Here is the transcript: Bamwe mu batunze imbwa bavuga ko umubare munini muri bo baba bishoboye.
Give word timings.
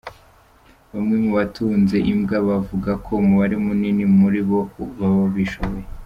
Bamwe 0.93 1.15
mu 1.23 1.31
batunze 1.37 1.97
imbwa 2.11 2.37
bavuga 2.49 2.91
ko 3.05 3.11
umubare 3.23 3.55
munini 3.65 4.03
muri 4.17 4.39
bo 4.47 4.59
baba 4.99 5.25
bishoboye. 5.35 5.85